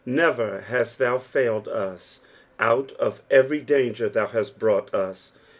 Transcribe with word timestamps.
Never 0.03 0.61
hast 0.61 0.97
thou 0.97 1.19
failed 1.19 1.67
us. 1.67 2.21
Out 2.59 2.91
of 2.93 3.21
ever; 3.29 3.57
danger 3.57 4.09
thou 4.09 4.25
hast 4.25 4.57
brought 4.57 4.91
us. 4.95 5.33